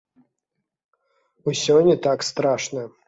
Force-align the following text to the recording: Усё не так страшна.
Усё 1.51 1.77
не 1.89 1.95
так 2.07 2.27
страшна. 2.31 2.89